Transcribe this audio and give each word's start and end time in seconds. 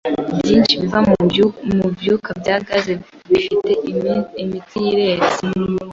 byinshi 0.41 0.73
biva 0.81 0.99
mubyuka 1.77 2.29
bya 2.41 2.57
gaze 2.67 2.93
bafite 3.29 3.69
imitsi 4.41 4.75
yireze 4.85 5.43